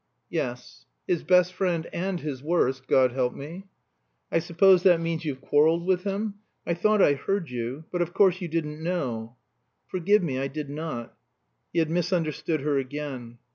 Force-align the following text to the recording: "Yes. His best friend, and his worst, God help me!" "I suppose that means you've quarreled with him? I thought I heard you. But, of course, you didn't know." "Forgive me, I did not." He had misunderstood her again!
"Yes. 0.31 0.85
His 1.07 1.21
best 1.23 1.53
friend, 1.53 1.87
and 1.93 2.21
his 2.21 2.41
worst, 2.41 2.87
God 2.87 3.11
help 3.11 3.35
me!" 3.35 3.67
"I 4.31 4.39
suppose 4.39 4.81
that 4.81 4.99
means 4.99 5.25
you've 5.25 5.41
quarreled 5.41 5.85
with 5.85 6.05
him? 6.05 6.39
I 6.65 6.73
thought 6.73 7.03
I 7.03 7.13
heard 7.13 7.51
you. 7.51 7.85
But, 7.91 8.01
of 8.01 8.11
course, 8.11 8.41
you 8.41 8.47
didn't 8.47 8.81
know." 8.81 9.35
"Forgive 9.85 10.23
me, 10.23 10.39
I 10.39 10.47
did 10.47 10.71
not." 10.71 11.15
He 11.71 11.77
had 11.77 11.91
misunderstood 11.91 12.61
her 12.61 12.79
again! 12.79 13.37